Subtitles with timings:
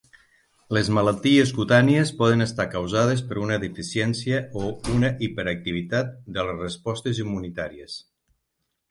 [0.75, 7.21] Les malalties cutànies poden estar causades per una deficiència o una hiperactivitat de les respostes
[7.25, 7.99] immunitàries.